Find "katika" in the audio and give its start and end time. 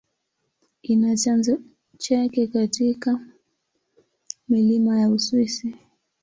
2.47-3.19